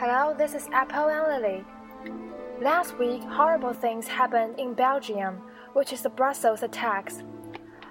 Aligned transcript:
Hello, 0.00 0.32
this 0.32 0.54
is 0.54 0.68
Apple 0.72 1.08
and 1.08 1.42
Lily. 1.42 1.64
Last 2.60 2.96
week, 3.00 3.20
horrible 3.20 3.72
things 3.72 4.06
happened 4.06 4.56
in 4.56 4.72
Belgium, 4.72 5.40
which 5.72 5.92
is 5.92 6.02
the 6.02 6.08
Brussels 6.08 6.62
attacks. 6.62 7.24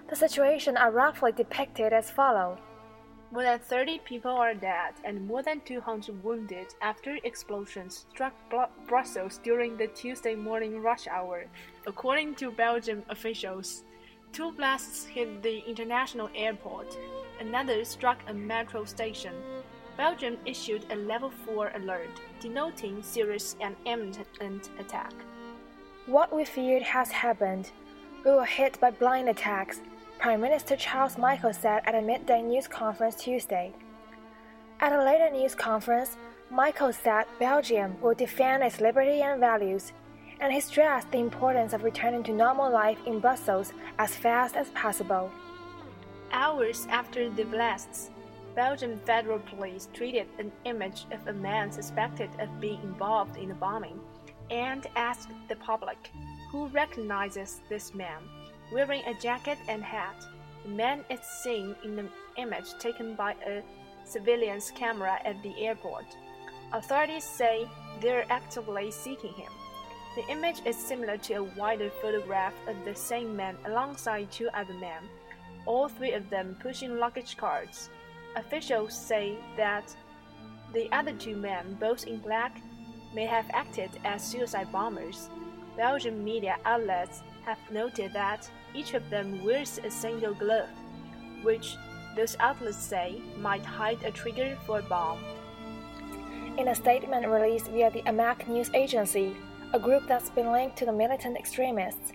The 0.10 0.16
situation 0.16 0.78
are 0.78 0.90
roughly 0.90 1.34
depicted 1.34 1.92
as 1.92 2.10
follows. 2.10 2.60
More 3.30 3.44
than 3.44 3.60
30 3.60 4.00
people 4.06 4.32
are 4.32 4.54
dead 4.54 4.94
and 5.04 5.28
more 5.28 5.44
than 5.44 5.60
200 5.66 6.24
wounded 6.24 6.68
after 6.82 7.18
explosions 7.26 8.06
struck 8.10 8.34
Brussels 8.88 9.42
during 9.44 9.76
the 9.76 9.88
Tuesday 9.88 10.34
morning 10.34 10.82
rush 10.82 11.08
hour, 11.08 11.48
according 11.86 12.36
to 12.36 12.52
Belgian 12.52 13.04
officials. 13.10 13.84
Two 14.32 14.54
blasts 14.54 15.04
hit 15.04 15.44
the 15.44 15.60
international 15.68 16.30
airport, 16.34 16.98
another 17.42 17.84
struck 17.84 18.20
a 18.30 18.34
metro 18.34 18.86
station. 18.86 19.34
Belgium 19.98 20.38
issued 20.46 20.86
a 20.92 20.96
level 20.96 21.32
4 21.46 21.72
alert, 21.76 22.22
denoting 22.40 23.02
serious 23.02 23.56
and 23.60 23.76
imminent 23.86 24.70
attack. 24.80 25.12
What 26.06 26.34
we 26.34 26.46
feared 26.46 26.84
has 26.84 27.12
happened. 27.12 27.72
We 28.24 28.32
were 28.32 28.46
hit 28.46 28.80
by 28.80 28.92
blind 28.92 29.28
attacks, 29.28 29.82
Prime 30.20 30.42
Minister 30.42 30.76
Charles 30.76 31.18
Michel 31.18 31.52
said 31.52 31.82
at 31.86 31.96
a 31.96 32.02
midday 32.02 32.44
news 32.44 32.68
conference 32.68 33.16
Tuesday. 33.16 33.74
At 34.80 34.94
a 34.94 35.04
later 35.04 35.32
news 35.32 35.56
conference, 35.56 36.16
Michel 36.52 36.94
said 36.94 37.26
Belgium 37.40 38.00
will 38.00 38.14
defend 38.14 38.64
its 38.64 38.80
liberty 38.80 39.22
and 39.22 39.40
values, 39.40 39.94
and 40.40 40.54
he 40.54 40.60
stressed 40.60 41.12
the 41.12 41.18
importance 41.18 41.74
of 41.74 41.84
returning 41.84 42.22
to 42.24 42.32
normal 42.32 42.72
life 42.72 43.00
in 43.08 43.20
Brussels 43.20 43.74
as 43.98 44.16
fast 44.16 44.56
as 44.56 44.70
possible. 44.70 45.32
Hours 46.32 46.86
after 46.90 47.30
the 47.30 47.46
blasts, 47.46 48.12
Belgian 48.58 48.98
federal 49.06 49.38
police 49.38 49.88
tweeted 49.94 50.26
an 50.40 50.52
image 50.66 51.06
of 51.12 51.28
a 51.28 51.34
man 51.34 51.72
suspected 51.72 52.32
of 52.40 52.60
being 52.60 52.82
involved 52.82 53.38
in 53.38 53.50
the 53.50 53.54
bombing 53.54 54.00
and 54.50 54.88
asked 54.96 55.30
the 55.48 55.56
public 55.58 56.10
who 56.52 56.66
recognizes 56.70 57.62
this 57.70 57.94
man, 57.94 58.18
wearing 58.74 59.04
a 59.06 59.14
jacket 59.22 59.60
and 59.70 59.84
hat. 59.84 60.26
The 60.64 60.72
man 60.72 61.06
is 61.12 61.20
seen 61.20 61.76
in 61.84 61.98
the 61.98 62.10
image 62.38 62.74
taken 62.80 63.14
by 63.14 63.36
a 63.46 63.62
surveillance 64.06 64.72
camera 64.72 65.20
at 65.24 65.44
the 65.44 65.54
airport. 65.64 66.06
Authorities 66.74 67.26
say 67.26 67.70
they're 68.02 68.26
actively 68.32 68.90
seeking 68.90 69.34
him. 69.34 69.52
The 70.16 70.28
image 70.32 70.62
is 70.66 70.76
similar 70.76 71.18
to 71.18 71.34
a 71.36 71.44
wider 71.44 71.92
photograph 72.02 72.56
of 72.68 72.84
the 72.86 72.96
same 72.96 73.36
man 73.36 73.56
alongside 73.66 74.32
two 74.32 74.50
other 74.56 74.74
men, 74.74 75.04
all 75.68 75.88
three 75.88 76.14
of 76.14 76.32
them 76.32 76.58
pushing 76.60 76.98
luggage 76.98 77.38
carts. 77.38 77.92
Officials 78.38 78.94
say 78.94 79.36
that 79.58 79.96
the 80.72 80.88
other 80.92 81.14
two 81.14 81.36
men, 81.36 81.76
both 81.80 82.06
in 82.06 82.20
black, 82.20 82.62
may 83.14 83.26
have 83.26 83.50
acted 83.52 83.90
as 84.06 84.24
suicide 84.24 84.72
bombers. 84.72 85.30
Belgian 85.76 86.24
media 86.24 86.58
outlets 86.64 87.24
have 87.46 87.58
noted 87.72 88.14
that 88.14 88.48
each 88.76 88.94
of 88.94 89.10
them 89.10 89.44
wears 89.44 89.80
a 89.84 89.90
single 89.90 90.36
glove, 90.36 90.70
which 91.42 91.78
those 92.16 92.38
outlets 92.40 92.78
say 92.78 93.20
might 93.40 93.66
hide 93.66 94.04
a 94.04 94.12
trigger 94.12 94.56
for 94.68 94.80
a 94.80 94.84
bomb. 94.84 95.20
In 96.60 96.68
a 96.68 96.76
statement 96.76 97.28
released 97.28 97.72
via 97.72 97.90
the 97.90 98.04
Amaq 98.04 98.48
news 98.48 98.70
agency, 98.76 99.36
a 99.74 99.80
group 99.80 100.08
that's 100.08 100.30
been 100.30 100.52
linked 100.52 100.78
to 100.78 100.86
the 100.86 100.92
militant 100.92 101.38
extremists, 101.38 102.14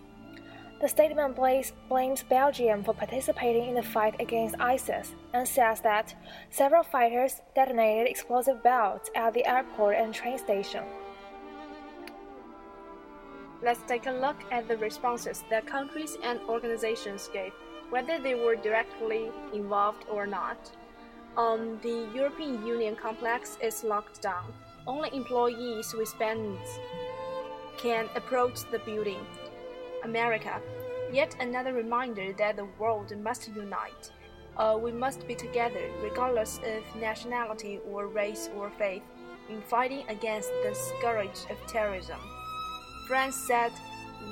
the 0.82 0.88
statement 0.88 1.36
blames 1.36 2.24
Belgium 2.24 2.82
for 2.82 2.92
participating 2.92 3.68
in 3.68 3.74
the 3.76 3.82
fight 3.84 4.20
against 4.20 4.56
ISIS 4.58 5.14
and 5.32 5.46
says 5.46 5.80
that 5.80 6.12
several 6.50 6.82
fighters 6.82 7.40
detonated 7.54 8.08
explosive 8.08 8.60
belts 8.64 9.08
at 9.14 9.32
the 9.32 9.46
airport 9.46 9.94
and 9.94 10.12
train 10.12 10.36
station. 10.36 10.82
Let's 13.62 13.80
take 13.86 14.06
a 14.06 14.10
look 14.10 14.34
at 14.50 14.66
the 14.66 14.76
responses 14.76 15.44
that 15.50 15.68
countries 15.68 16.16
and 16.24 16.40
organizations 16.48 17.30
gave, 17.32 17.52
whether 17.90 18.18
they 18.18 18.34
were 18.34 18.56
directly 18.56 19.30
involved 19.54 20.04
or 20.10 20.26
not. 20.26 20.72
Um, 21.36 21.78
the 21.80 22.08
European 22.12 22.66
Union 22.66 22.96
complex 22.96 23.56
is 23.62 23.84
locked 23.84 24.20
down. 24.20 24.52
Only 24.84 25.10
employees 25.14 25.94
with 25.96 26.12
badges 26.18 26.80
can 27.78 28.08
approach 28.16 28.68
the 28.72 28.80
building. 28.80 29.24
America. 30.04 30.60
Yet 31.12 31.36
another 31.40 31.72
reminder 31.72 32.32
that 32.34 32.56
the 32.56 32.68
world 32.78 33.16
must 33.18 33.48
unite. 33.48 34.10
Uh, 34.56 34.78
we 34.80 34.92
must 34.92 35.26
be 35.26 35.34
together, 35.34 35.90
regardless 36.02 36.58
of 36.58 37.00
nationality 37.00 37.80
or 37.88 38.06
race 38.06 38.48
or 38.56 38.70
faith, 38.70 39.02
in 39.48 39.60
fighting 39.62 40.04
against 40.08 40.50
the 40.62 40.74
scourge 40.74 41.50
of 41.50 41.66
terrorism. 41.66 42.18
France 43.06 43.36
said, 43.46 43.72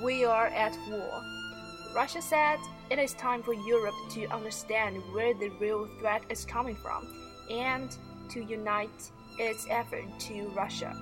We 0.03 0.25
are 0.25 0.47
at 0.47 0.77
war. 0.89 1.23
Russia 1.95 2.23
said, 2.23 2.59
It 2.91 2.99
is 2.99 3.15
time 3.15 3.43
for 3.43 3.55
Europe 3.55 3.95
to 4.11 4.27
understand 4.27 5.03
where 5.13 5.35
the 5.35 5.51
real 5.61 5.89
threat 5.99 6.23
is 6.29 6.45
coming 6.45 6.77
from 6.77 7.07
and 7.51 7.97
to 8.31 8.45
unite 8.45 9.11
its 9.39 9.67
effort 9.69 10.05
to 10.21 10.49
Russia. 10.55 10.95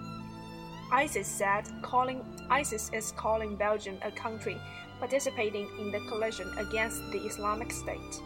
ISIS 0.93 1.27
said 1.27 1.65
calling 1.83 2.25
ISIS 2.51 2.91
is 2.93 3.13
calling 3.13 3.57
Belgium 3.57 3.99
a 4.03 4.11
country 4.11 4.57
participating 4.99 5.69
in 5.79 5.93
the 5.93 6.01
collision 6.09 6.51
against 6.59 7.01
the 7.13 7.19
Islamic 7.19 7.71
State. 7.73 8.23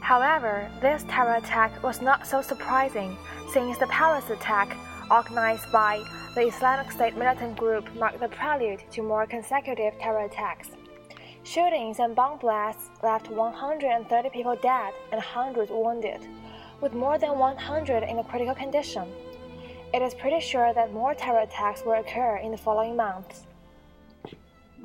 However, 0.00 0.70
this 0.80 1.04
terror 1.08 1.34
attack 1.34 1.82
was 1.82 2.00
not 2.00 2.26
so 2.26 2.40
surprising 2.40 3.16
since 3.52 3.76
the 3.78 3.88
Paris 3.88 4.30
attack, 4.30 4.76
organized 5.10 5.72
by 5.72 6.04
the 6.34 6.42
Islamic 6.42 6.92
State 6.92 7.16
militant 7.16 7.56
group, 7.56 7.92
marked 7.96 8.20
the 8.20 8.28
prelude 8.28 8.82
to 8.92 9.02
more 9.02 9.26
consecutive 9.26 9.98
terror 9.98 10.24
attacks. 10.24 10.68
Shootings 11.42 11.98
and 11.98 12.14
bomb 12.14 12.38
blasts 12.38 12.90
left 13.02 13.30
130 13.30 14.30
people 14.30 14.56
dead 14.62 14.92
and 15.10 15.20
hundreds 15.20 15.70
wounded, 15.70 16.20
with 16.80 16.92
more 16.92 17.18
than 17.18 17.38
100 17.38 18.02
in 18.02 18.18
a 18.18 18.24
critical 18.24 18.54
condition. 18.54 19.08
It 19.96 20.02
is 20.02 20.12
pretty 20.12 20.40
sure 20.40 20.74
that 20.74 20.92
more 20.92 21.14
terror 21.14 21.40
attacks 21.40 21.82
will 21.82 21.94
occur 21.94 22.36
in 22.36 22.50
the 22.50 22.58
following 22.58 22.96
months. 22.96 23.46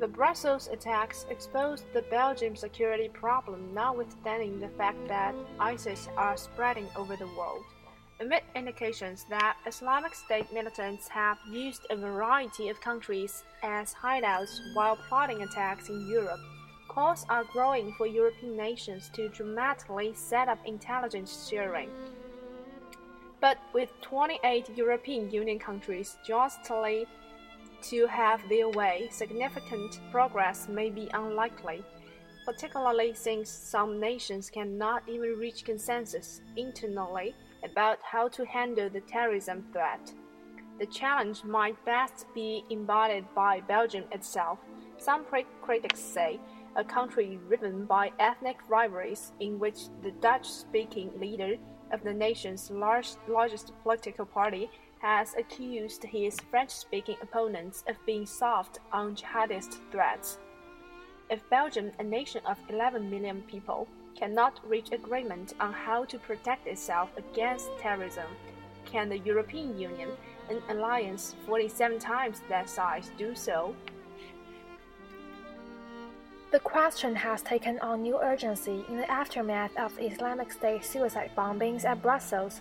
The 0.00 0.08
Brussels 0.08 0.70
attacks 0.72 1.26
exposed 1.28 1.84
the 1.92 2.00
Belgian 2.00 2.56
security 2.56 3.10
problem, 3.10 3.74
notwithstanding 3.74 4.58
the 4.58 4.70
fact 4.70 4.96
that 5.08 5.34
ISIS 5.60 6.08
are 6.16 6.38
spreading 6.38 6.88
over 6.96 7.14
the 7.14 7.26
world. 7.36 7.62
Amid 8.20 8.40
indications 8.56 9.26
that 9.28 9.58
Islamic 9.66 10.14
State 10.14 10.50
militants 10.50 11.08
have 11.08 11.36
used 11.46 11.84
a 11.90 11.96
variety 11.96 12.70
of 12.70 12.80
countries 12.80 13.44
as 13.62 13.92
hideouts 13.92 14.74
while 14.74 14.96
plotting 14.96 15.42
attacks 15.42 15.90
in 15.90 16.08
Europe, 16.08 16.40
calls 16.88 17.26
are 17.28 17.44
growing 17.52 17.92
for 17.98 18.06
European 18.06 18.56
nations 18.56 19.10
to 19.12 19.28
dramatically 19.28 20.14
set 20.14 20.48
up 20.48 20.58
intelligence 20.64 21.46
sharing 21.50 21.90
but 23.42 23.58
with 23.74 23.90
28 24.02 24.70
European 24.76 25.28
Union 25.28 25.58
countries 25.58 26.16
jointly 26.24 27.06
to 27.82 28.06
have 28.06 28.40
their 28.48 28.68
way, 28.68 29.08
significant 29.10 29.98
progress 30.12 30.68
may 30.68 30.88
be 30.88 31.10
unlikely, 31.12 31.82
particularly 32.46 33.12
since 33.14 33.50
some 33.50 33.98
nations 33.98 34.48
cannot 34.48 35.02
even 35.08 35.36
reach 35.36 35.64
consensus 35.64 36.40
internally 36.56 37.34
about 37.64 37.98
how 38.02 38.28
to 38.28 38.46
handle 38.46 38.88
the 38.88 39.00
terrorism 39.00 39.66
threat. 39.72 40.12
The 40.78 40.86
challenge 40.86 41.42
might 41.42 41.84
best 41.84 42.26
be 42.36 42.64
embodied 42.70 43.24
by 43.34 43.60
Belgium 43.62 44.04
itself. 44.12 44.60
Some 44.98 45.26
critics 45.62 45.98
say 45.98 46.38
a 46.76 46.84
country 46.84 47.40
riven 47.48 47.86
by 47.86 48.12
ethnic 48.20 48.58
rivalries 48.68 49.32
in 49.40 49.58
which 49.58 49.88
the 50.04 50.12
Dutch 50.20 50.48
speaking 50.48 51.10
leader 51.18 51.56
of 51.92 52.02
the 52.02 52.12
nation's 52.12 52.70
large, 52.70 53.10
largest 53.28 53.72
political 53.82 54.24
party, 54.26 54.70
has 54.98 55.34
accused 55.36 56.04
his 56.04 56.38
French 56.50 56.70
speaking 56.70 57.16
opponents 57.22 57.84
of 57.88 57.96
being 58.06 58.24
soft 58.24 58.78
on 58.92 59.16
jihadist 59.16 59.78
threats. 59.90 60.38
If 61.28 61.48
Belgium, 61.50 61.92
a 61.98 62.04
nation 62.04 62.42
of 62.46 62.58
11 62.68 63.10
million 63.10 63.42
people, 63.42 63.88
cannot 64.14 64.60
reach 64.68 64.92
agreement 64.92 65.54
on 65.58 65.72
how 65.72 66.04
to 66.04 66.18
protect 66.18 66.66
itself 66.66 67.10
against 67.16 67.70
terrorism, 67.78 68.26
can 68.84 69.08
the 69.08 69.18
European 69.18 69.78
Union, 69.78 70.10
an 70.50 70.60
alliance 70.68 71.34
47 71.46 71.98
times 71.98 72.42
that 72.48 72.68
size, 72.68 73.10
do 73.16 73.34
so? 73.34 73.74
The 76.52 76.60
question 76.60 77.14
has 77.14 77.40
taken 77.40 77.78
on 77.78 78.02
new 78.02 78.20
urgency 78.20 78.84
in 78.86 78.98
the 78.98 79.10
aftermath 79.10 79.74
of 79.78 79.96
the 79.96 80.04
Islamic 80.04 80.52
State 80.52 80.84
suicide 80.84 81.30
bombings 81.34 81.86
at 81.86 82.02
Brussels. 82.02 82.60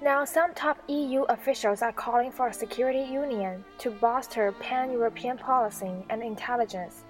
Now, 0.00 0.24
some 0.24 0.54
top 0.54 0.78
EU 0.88 1.24
officials 1.24 1.82
are 1.82 1.92
calling 1.92 2.32
for 2.32 2.48
a 2.48 2.54
security 2.54 3.02
union 3.02 3.66
to 3.80 3.90
bolster 3.90 4.50
pan 4.52 4.90
European 4.90 5.36
policing 5.36 6.06
and 6.08 6.22
intelligence. 6.22 7.04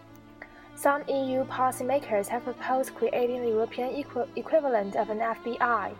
Some 0.74 1.04
EU 1.06 1.44
policymakers 1.44 2.26
have 2.26 2.42
proposed 2.42 2.96
creating 2.96 3.42
the 3.42 3.50
European 3.50 3.94
equi 3.94 4.24
equivalent 4.34 4.96
of 4.96 5.08
an 5.08 5.20
FBI, 5.20 5.94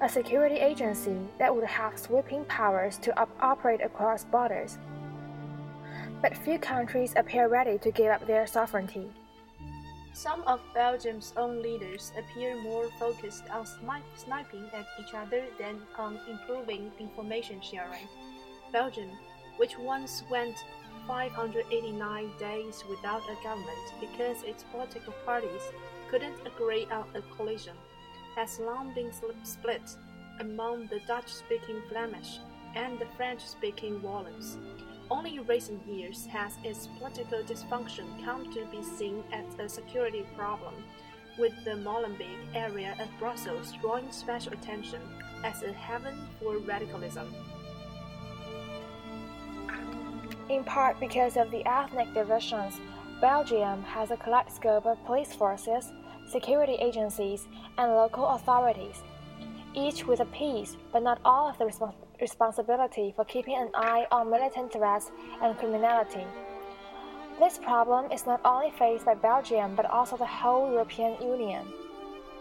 a 0.00 0.08
security 0.08 0.56
agency 0.56 1.18
that 1.38 1.54
would 1.54 1.64
have 1.64 1.98
sweeping 1.98 2.46
powers 2.46 2.96
to 2.96 3.14
op 3.20 3.28
operate 3.40 3.82
across 3.82 4.24
borders. 4.24 4.78
But 6.22 6.34
few 6.34 6.58
countries 6.58 7.12
appear 7.14 7.46
ready 7.46 7.76
to 7.76 7.90
give 7.90 8.10
up 8.10 8.26
their 8.26 8.46
sovereignty. 8.46 9.10
Some 10.14 10.42
of 10.42 10.60
Belgium's 10.72 11.32
own 11.36 11.60
leaders 11.60 12.12
appear 12.16 12.54
more 12.62 12.88
focused 13.00 13.50
on 13.50 13.66
sniping 13.66 14.70
at 14.72 14.86
each 15.00 15.12
other 15.12 15.44
than 15.58 15.82
on 15.98 16.20
improving 16.28 16.92
information 17.00 17.60
sharing. 17.60 18.06
Belgium, 18.72 19.10
which 19.56 19.76
once 19.76 20.22
went 20.30 20.56
589 21.08 22.30
days 22.38 22.84
without 22.88 23.22
a 23.28 23.42
government 23.42 23.92
because 24.00 24.44
its 24.44 24.62
political 24.70 25.12
parties 25.26 25.62
couldn't 26.08 26.46
agree 26.46 26.86
on 26.92 27.08
a 27.16 27.22
coalition, 27.36 27.76
has 28.36 28.60
long 28.60 28.94
been 28.94 29.10
split 29.42 29.96
among 30.38 30.86
the 30.86 31.00
Dutch 31.08 31.32
speaking 31.32 31.82
Flemish 31.88 32.38
and 32.76 33.00
the 33.00 33.06
French 33.16 33.44
speaking 33.44 34.00
Walloons. 34.00 34.58
Only 35.10 35.36
in 35.36 35.46
recent 35.46 35.86
years 35.86 36.26
has 36.26 36.56
its 36.64 36.88
political 36.98 37.42
dysfunction 37.42 38.04
come 38.24 38.50
to 38.52 38.64
be 38.66 38.82
seen 38.82 39.22
as 39.32 39.44
a 39.58 39.68
security 39.68 40.24
problem, 40.36 40.74
with 41.38 41.52
the 41.64 41.72
Molenbeek 41.72 42.38
area 42.54 42.96
of 42.98 43.08
Brussels 43.18 43.74
drawing 43.80 44.10
special 44.10 44.52
attention 44.52 45.00
as 45.44 45.62
a 45.62 45.72
haven 45.72 46.26
for 46.40 46.58
radicalism. 46.58 47.34
In 50.48 50.64
part 50.64 50.98
because 51.00 51.36
of 51.36 51.50
the 51.50 51.66
ethnic 51.66 52.12
divisions, 52.14 52.80
Belgium 53.20 53.82
has 53.82 54.10
a 54.10 54.16
kaleidoscope 54.16 54.86
of 54.86 55.04
police 55.04 55.34
forces, 55.34 55.92
security 56.28 56.74
agencies, 56.74 57.46
and 57.78 57.92
local 57.92 58.26
authorities, 58.28 59.02
each 59.74 60.06
with 60.06 60.20
a 60.20 60.26
piece, 60.26 60.76
but 60.92 61.02
not 61.02 61.20
all 61.24 61.48
of 61.48 61.58
the 61.58 61.64
respons 61.64 62.03
responsibility 62.20 63.12
for 63.16 63.24
keeping 63.24 63.56
an 63.56 63.70
eye 63.74 64.06
on 64.10 64.30
militant 64.30 64.72
threats 64.72 65.10
and 65.42 65.56
criminality. 65.58 66.24
This 67.38 67.58
problem 67.58 68.12
is 68.12 68.26
not 68.26 68.40
only 68.44 68.70
faced 68.70 69.04
by 69.04 69.14
Belgium 69.14 69.74
but 69.74 69.86
also 69.86 70.16
the 70.16 70.26
whole 70.26 70.70
European 70.70 71.20
Union. 71.20 71.66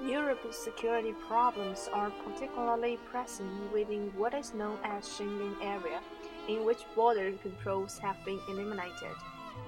Europe's 0.05 0.57
security 0.57 1.13
problems 1.27 1.89
are 1.93 2.11
particularly 2.25 2.99
pressing 3.09 3.71
within 3.71 4.11
what 4.17 4.33
is 4.33 4.53
known 4.53 4.77
as 4.83 5.07
Schengen 5.07 5.55
area 5.61 5.99
in 6.47 6.65
which 6.65 6.83
border 6.95 7.31
controls 7.41 7.97
have 7.97 8.17
been 8.25 8.39
eliminated, 8.49 9.15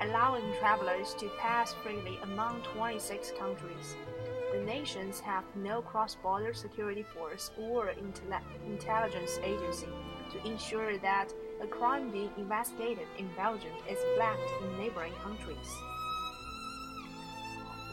allowing 0.01 0.43
travelers 0.59 1.13
to 1.19 1.29
pass 1.39 1.73
freely 1.81 2.19
among 2.23 2.61
26 2.73 3.31
countries. 3.39 3.95
The 4.55 4.61
nations 4.61 5.19
have 5.19 5.43
no 5.55 5.81
cross 5.81 6.15
border 6.15 6.53
security 6.53 7.03
force 7.03 7.51
or 7.59 7.89
intelligence 7.89 9.37
agency 9.43 9.89
to 10.31 10.47
ensure 10.47 10.97
that 10.99 11.33
a 11.61 11.67
crime 11.67 12.09
being 12.09 12.29
investigated 12.37 13.05
in 13.17 13.27
Belgium 13.35 13.73
is 13.89 13.99
flagged 14.15 14.49
in 14.63 14.77
neighboring 14.77 15.13
countries. 15.21 15.69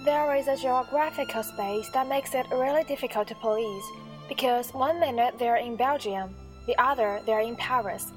There 0.05 0.37
is 0.37 0.47
a 0.47 0.57
geographical 0.57 1.43
space 1.43 1.89
that 1.95 2.09
makes 2.09 2.33
it 2.33 2.47
really 2.53 2.85
difficult 2.85 3.27
to 3.29 3.35
police 3.35 3.85
because 4.29 4.73
one 4.73 5.01
minute 5.01 5.41
they're 5.41 5.57
in 5.57 5.75
Belgium, 5.75 6.33
the 6.69 6.81
other 6.81 7.21
they're 7.27 7.41
in 7.41 7.57
Paris 7.57 8.13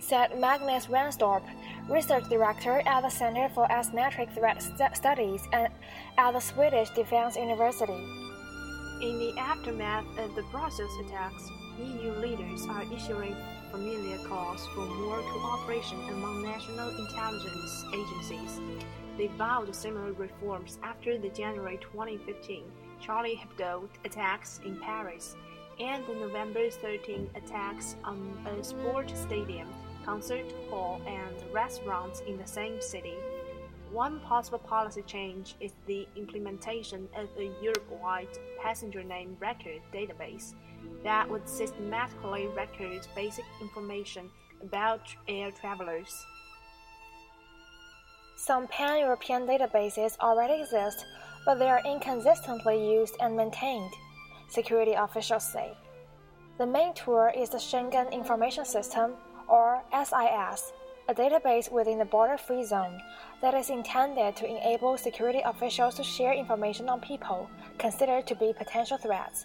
said 0.00 0.38
Magnus 0.38 0.86
Ranstorp, 0.86 1.42
research 1.90 2.28
director 2.28 2.82
at 2.86 3.00
the 3.00 3.10
Center 3.10 3.48
for 3.48 3.66
Asymmetric 3.66 4.32
Threat 4.32 4.62
Studies 4.94 5.42
at 5.52 5.72
the 6.16 6.38
Swedish 6.38 6.88
Defense 6.90 7.34
University. 7.34 8.00
In 9.02 9.18
the 9.18 9.34
aftermath 9.36 10.06
of 10.16 10.34
the 10.36 10.44
Brussels 10.52 10.92
attacks, 11.04 11.50
EU 11.80 12.12
leaders 12.12 12.64
are 12.68 12.84
issuing 12.94 13.34
familiar 13.72 14.18
calls 14.28 14.64
for 14.68 14.86
more 14.86 15.20
cooperation 15.20 15.98
among 16.10 16.42
national 16.42 16.88
intelligence 16.96 17.84
agencies. 17.92 18.60
They 19.18 19.26
vowed 19.36 19.74
similar 19.74 20.12
reforms 20.12 20.78
after 20.84 21.18
the 21.18 21.30
January 21.30 21.78
2015 21.80 22.64
Charlie 23.00 23.40
Hebdo 23.42 23.88
attacks 24.04 24.60
in 24.64 24.78
Paris 24.78 25.34
and 25.80 26.06
the 26.06 26.14
November 26.14 26.70
13 26.70 27.30
attacks 27.34 27.96
on 28.04 28.46
a 28.46 28.62
sports 28.62 29.18
stadium 29.18 29.66
concert 30.04 30.46
hall, 30.68 31.00
and 31.06 31.34
restaurants 31.52 32.20
in 32.26 32.36
the 32.38 32.46
same 32.46 32.80
city. 32.80 33.14
One 33.92 34.20
possible 34.20 34.58
policy 34.58 35.02
change 35.02 35.56
is 35.60 35.72
the 35.86 36.06
implementation 36.16 37.08
of 37.16 37.28
a 37.36 37.50
Europe-wide 37.60 38.28
passenger 38.62 39.02
name 39.02 39.36
record 39.40 39.80
database 39.92 40.54
that 41.02 41.28
would 41.28 41.48
systematically 41.48 42.46
record 42.48 43.06
basic 43.16 43.44
information 43.60 44.30
about 44.62 45.14
air 45.26 45.50
travelers. 45.50 46.14
Some 48.36 48.68
pan 48.68 49.00
European 49.00 49.46
databases 49.46 50.18
already 50.20 50.62
exist, 50.62 51.04
but 51.44 51.58
they 51.58 51.68
are 51.68 51.82
inconsistently 51.84 52.92
used 52.92 53.16
and 53.20 53.36
maintained, 53.36 53.92
security 54.48 54.92
officials 54.92 55.52
say. 55.52 55.76
The 56.58 56.66
main 56.66 56.94
tool 56.94 57.30
is 57.36 57.50
the 57.50 57.58
Schengen 57.58 58.12
Information 58.12 58.64
System, 58.64 59.14
or 59.50 59.82
SIS, 59.92 60.72
a 61.08 61.14
database 61.14 61.70
within 61.70 61.98
the 61.98 62.04
border 62.04 62.38
free 62.38 62.64
zone 62.64 63.02
that 63.42 63.52
is 63.52 63.68
intended 63.68 64.36
to 64.36 64.46
enable 64.46 64.96
security 64.96 65.40
officials 65.44 65.96
to 65.96 66.04
share 66.04 66.32
information 66.32 66.88
on 66.88 67.00
people 67.00 67.50
considered 67.78 68.26
to 68.28 68.34
be 68.36 68.54
potential 68.56 68.96
threats. 68.96 69.44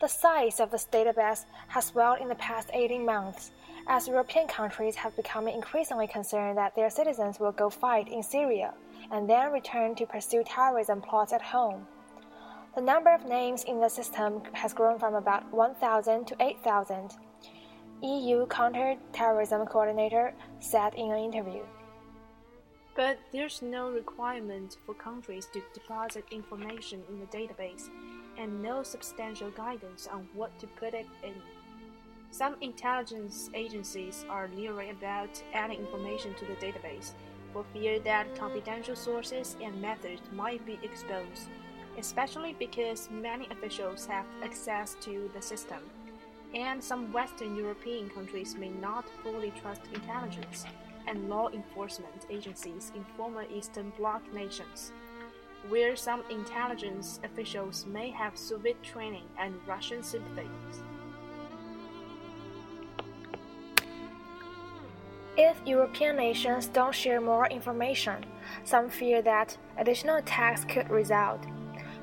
The 0.00 0.08
size 0.08 0.60
of 0.60 0.70
this 0.70 0.88
database 0.90 1.44
has 1.68 1.84
swelled 1.84 2.20
in 2.20 2.28
the 2.28 2.34
past 2.36 2.70
18 2.72 3.04
months 3.04 3.50
as 3.86 4.08
European 4.08 4.46
countries 4.48 4.96
have 4.96 5.14
become 5.16 5.46
increasingly 5.46 6.06
concerned 6.06 6.56
that 6.56 6.74
their 6.74 6.88
citizens 6.88 7.38
will 7.38 7.52
go 7.52 7.68
fight 7.68 8.08
in 8.08 8.22
Syria 8.22 8.72
and 9.10 9.28
then 9.28 9.52
return 9.52 9.94
to 9.96 10.06
pursue 10.06 10.42
terrorism 10.44 11.02
plots 11.02 11.34
at 11.34 11.42
home. 11.42 11.86
The 12.74 12.80
number 12.80 13.12
of 13.12 13.26
names 13.26 13.64
in 13.64 13.80
the 13.80 13.88
system 13.88 14.42
has 14.52 14.72
grown 14.72 14.98
from 14.98 15.14
about 15.14 15.52
1,000 15.52 16.26
to 16.28 16.36
8,000. 16.40 17.10
EU 18.02 18.46
counter-terrorism 18.46 19.66
coordinator 19.66 20.32
said 20.60 20.94
in 20.94 21.12
an 21.12 21.18
interview. 21.18 21.62
But 22.96 23.18
there's 23.30 23.60
no 23.60 23.90
requirement 23.90 24.78
for 24.86 24.94
countries 24.94 25.46
to 25.52 25.62
deposit 25.74 26.24
information 26.30 27.02
in 27.10 27.20
the 27.20 27.26
database 27.26 27.90
and 28.38 28.62
no 28.62 28.82
substantial 28.82 29.50
guidance 29.50 30.08
on 30.10 30.26
what 30.32 30.58
to 30.60 30.66
put 30.66 30.94
it 30.94 31.06
in. 31.22 31.34
Some 32.30 32.56
intelligence 32.62 33.50
agencies 33.52 34.24
are 34.30 34.48
leery 34.56 34.88
about 34.90 35.42
adding 35.52 35.80
information 35.80 36.32
to 36.36 36.46
the 36.46 36.54
database 36.54 37.12
for 37.52 37.66
fear 37.74 37.98
that 38.00 38.34
confidential 38.34 38.96
sources 38.96 39.56
and 39.62 39.78
methods 39.82 40.22
might 40.32 40.64
be 40.64 40.78
exposed, 40.82 41.50
especially 41.98 42.56
because 42.58 43.10
many 43.10 43.46
officials 43.50 44.06
have 44.06 44.24
access 44.42 44.96
to 45.02 45.30
the 45.34 45.42
system 45.42 45.80
and 46.54 46.82
some 46.82 47.12
Western 47.12 47.56
European 47.56 48.08
countries 48.10 48.56
may 48.56 48.70
not 48.70 49.04
fully 49.22 49.52
trust 49.60 49.82
intelligence 49.92 50.64
and 51.06 51.28
law 51.28 51.48
enforcement 51.50 52.26
agencies 52.30 52.92
in 52.94 53.04
former 53.16 53.44
Eastern 53.54 53.92
Bloc 53.96 54.22
nations, 54.32 54.92
where 55.68 55.96
some 55.96 56.22
intelligence 56.30 57.20
officials 57.24 57.86
may 57.86 58.10
have 58.10 58.36
Soviet 58.36 58.82
training 58.82 59.24
and 59.38 59.54
Russian 59.66 60.02
sympathies. 60.02 60.82
If 65.36 65.56
European 65.64 66.16
nations 66.16 66.66
don't 66.66 66.94
share 66.94 67.20
more 67.20 67.46
information, 67.46 68.26
some 68.64 68.90
fear 68.90 69.22
that 69.22 69.56
additional 69.78 70.16
attacks 70.16 70.64
could 70.64 70.90
result. 70.90 71.46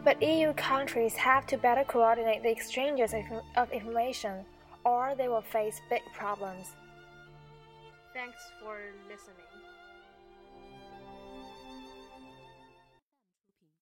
But 0.08 0.24
EU 0.24 0.54
countries 0.54 1.16
have 1.16 1.46
to 1.48 1.58
better 1.58 1.84
coordinate 1.84 2.42
the 2.42 2.50
exchanges 2.50 3.14
of 3.58 3.70
information, 3.74 4.46
or 4.86 5.16
they 5.18 5.28
will 5.28 5.42
face 5.42 5.82
big 5.90 6.02
problems. 6.14 6.68
Thanks 8.14 8.42
for 8.62 8.78
listening. 9.12 9.57